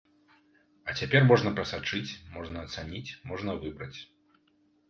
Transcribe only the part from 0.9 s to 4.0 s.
цяпер можна прасачыць, можна ацаніць, можна выбраць.